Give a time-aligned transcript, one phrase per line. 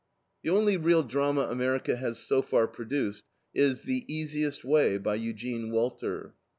[0.41, 5.69] The only real drama America has so far produced is THE EASIEST WAY, by Eugene
[5.69, 6.33] Walter.